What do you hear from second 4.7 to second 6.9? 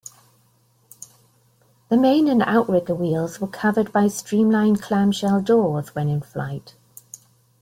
clamshell doors when in flight.